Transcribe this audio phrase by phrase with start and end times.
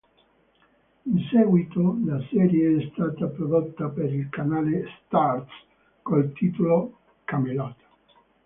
[1.05, 5.51] In seguito la serie è stata prodotta per il canale Starz
[6.01, 7.75] col titolo "Camelot".